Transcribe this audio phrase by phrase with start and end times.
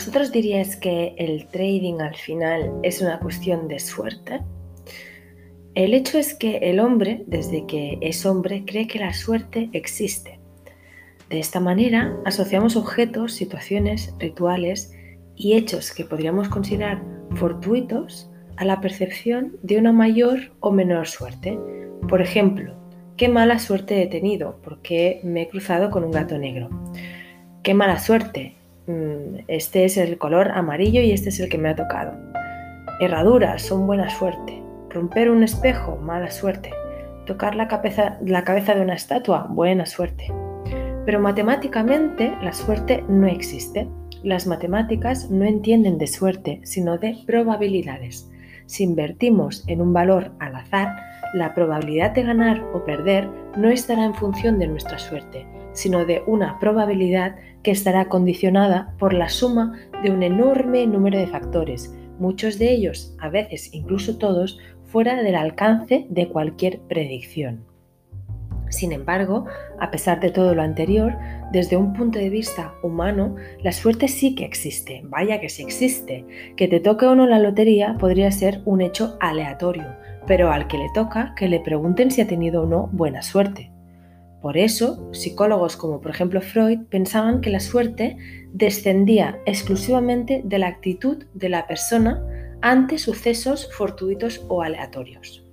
[0.00, 4.40] ¿Vosotros diríais que el trading al final es una cuestión de suerte?
[5.74, 10.40] El hecho es que el hombre, desde que es hombre, cree que la suerte existe.
[11.28, 14.90] De esta manera, asociamos objetos, situaciones, rituales
[15.36, 17.04] y hechos que podríamos considerar
[17.34, 21.58] fortuitos a la percepción de una mayor o menor suerte.
[22.08, 22.74] Por ejemplo,
[23.18, 26.70] qué mala suerte he tenido porque me he cruzado con un gato negro.
[27.62, 28.56] Qué mala suerte,
[29.48, 32.12] este es el color amarillo y este es el que me ha tocado.
[33.00, 34.62] Herraduras son buena suerte.
[34.90, 36.70] Romper un espejo, mala suerte.
[37.26, 40.32] Tocar la cabeza, la cabeza de una estatua, buena suerte.
[41.06, 43.88] Pero matemáticamente la suerte no existe.
[44.22, 48.30] Las matemáticas no entienden de suerte, sino de probabilidades.
[48.66, 50.94] Si invertimos en un valor al azar,
[51.34, 56.22] la probabilidad de ganar o perder no estará en función de nuestra suerte, sino de
[56.26, 62.58] una probabilidad que estará condicionada por la suma de un enorme número de factores, muchos
[62.58, 67.64] de ellos, a veces incluso todos, fuera del alcance de cualquier predicción.
[68.70, 69.46] Sin embargo,
[69.80, 71.16] a pesar de todo lo anterior,
[71.52, 76.24] desde un punto de vista humano, la suerte sí que existe, vaya que sí existe.
[76.56, 79.86] Que te toque o no la lotería podría ser un hecho aleatorio,
[80.26, 83.72] pero al que le toca que le pregunten si ha tenido o no buena suerte.
[84.42, 88.16] Por eso, psicólogos como por ejemplo Freud pensaban que la suerte
[88.52, 92.22] descendía exclusivamente de la actitud de la persona
[92.62, 95.44] ante sucesos fortuitos o aleatorios.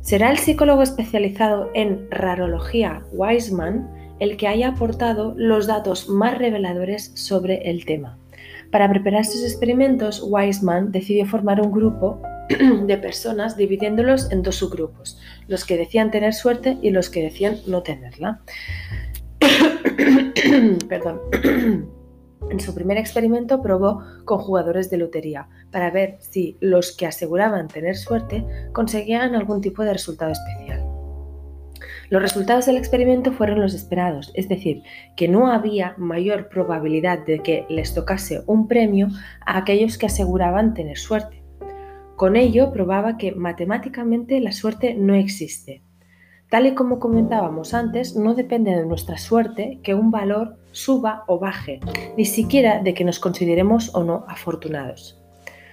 [0.00, 7.10] Será el psicólogo especializado en rarología Wiseman el que haya aportado los datos más reveladores
[7.14, 8.18] sobre el tema.
[8.70, 12.20] Para preparar sus experimentos, Wiseman decidió formar un grupo
[12.86, 17.58] de personas dividiéndolos en dos subgrupos, los que decían tener suerte y los que decían
[17.66, 18.40] no tenerla.
[20.88, 21.20] Perdón.
[22.50, 27.68] En su primer experimento probó con jugadores de lotería para ver si los que aseguraban
[27.68, 30.84] tener suerte conseguían algún tipo de resultado especial.
[32.10, 34.82] Los resultados del experimento fueron los esperados, es decir,
[35.16, 39.08] que no había mayor probabilidad de que les tocase un premio
[39.46, 41.43] a aquellos que aseguraban tener suerte.
[42.16, 45.82] Con ello probaba que matemáticamente la suerte no existe.
[46.48, 51.40] Tal y como comentábamos antes, no depende de nuestra suerte que un valor suba o
[51.40, 51.80] baje,
[52.16, 55.20] ni siquiera de que nos consideremos o no afortunados.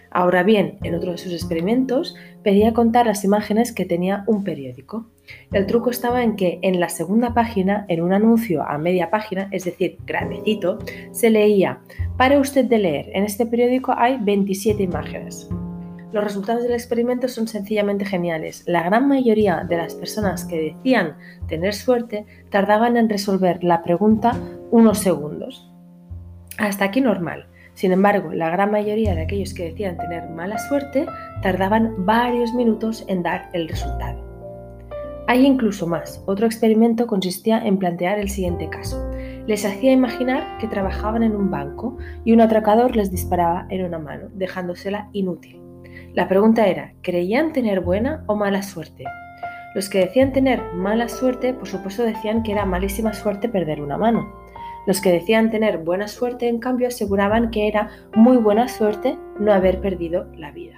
[0.09, 5.05] Ahora bien, en otro de sus experimentos pedía contar las imágenes que tenía un periódico.
[5.53, 9.47] El truco estaba en que en la segunda página, en un anuncio a media página,
[9.51, 10.79] es decir, grandecito,
[11.11, 11.81] se leía,
[12.17, 15.47] para usted de leer, en este periódico hay 27 imágenes.
[16.11, 18.63] Los resultados del experimento son sencillamente geniales.
[18.67, 21.15] La gran mayoría de las personas que decían
[21.47, 24.37] tener suerte tardaban en resolver la pregunta
[24.71, 25.71] unos segundos.
[26.57, 27.47] Hasta aquí normal.
[27.75, 31.05] Sin embargo, la gran mayoría de aquellos que decían tener mala suerte
[31.41, 34.21] tardaban varios minutos en dar el resultado.
[35.27, 36.21] Hay incluso más.
[36.25, 39.09] Otro experimento consistía en plantear el siguiente caso.
[39.47, 43.97] Les hacía imaginar que trabajaban en un banco y un atracador les disparaba en una
[43.97, 45.60] mano, dejándosela inútil.
[46.13, 49.05] La pregunta era, ¿creían tener buena o mala suerte?
[49.73, 53.97] Los que decían tener mala suerte, por supuesto, decían que era malísima suerte perder una
[53.97, 54.33] mano.
[54.85, 59.53] Los que decían tener buena suerte, en cambio, aseguraban que era muy buena suerte no
[59.53, 60.77] haber perdido la vida.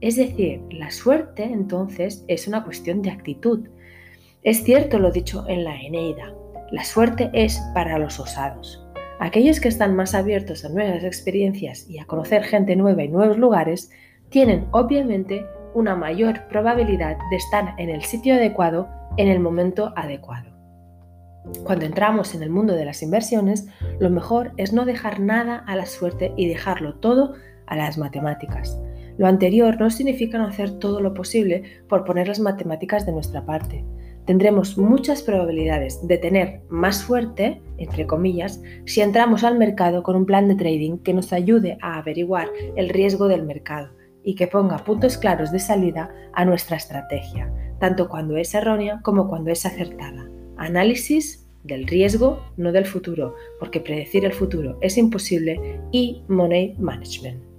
[0.00, 3.68] Es decir, la suerte entonces es una cuestión de actitud.
[4.42, 6.32] Es cierto lo dicho en la Eneida,
[6.70, 8.82] la suerte es para los osados.
[9.18, 13.36] Aquellos que están más abiertos a nuevas experiencias y a conocer gente nueva y nuevos
[13.36, 13.90] lugares
[14.30, 20.48] tienen obviamente una mayor probabilidad de estar en el sitio adecuado en el momento adecuado.
[21.64, 23.66] Cuando entramos en el mundo de las inversiones,
[23.98, 27.34] lo mejor es no dejar nada a la suerte y dejarlo todo
[27.66, 28.80] a las matemáticas.
[29.18, 33.44] Lo anterior no significa no hacer todo lo posible por poner las matemáticas de nuestra
[33.44, 33.84] parte.
[34.26, 40.26] Tendremos muchas probabilidades de tener más suerte, entre comillas, si entramos al mercado con un
[40.26, 44.84] plan de trading que nos ayude a averiguar el riesgo del mercado y que ponga
[44.84, 50.28] puntos claros de salida a nuestra estrategia, tanto cuando es errónea como cuando es acertada.
[50.56, 57.49] Análisis del riesgo, no del futuro, porque predecir el futuro es imposible, y money management.